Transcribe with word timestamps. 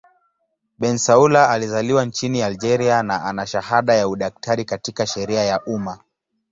Bensaoula 0.79 1.49
alizaliwa 1.49 2.05
nchini 2.05 2.41
Algeria 2.43 3.03
na 3.03 3.25
ana 3.25 3.47
shahada 3.47 3.93
ya 3.93 4.07
udaktari 4.07 4.65
katika 4.65 5.07
sheria 5.07 5.43
ya 5.43 5.63
umma. 5.65 5.99